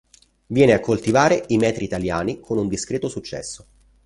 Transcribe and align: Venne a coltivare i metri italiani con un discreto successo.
Venne 0.47 0.73
a 0.73 0.79
coltivare 0.79 1.43
i 1.49 1.57
metri 1.57 1.83
italiani 1.83 2.39
con 2.39 2.57
un 2.57 2.67
discreto 2.67 3.07
successo. 3.07 3.67